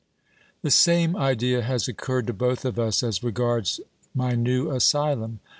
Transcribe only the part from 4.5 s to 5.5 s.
asylum.